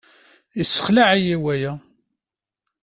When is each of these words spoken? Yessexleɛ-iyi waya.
Yessexleɛ-iyi 0.57 1.37
waya. 1.43 1.73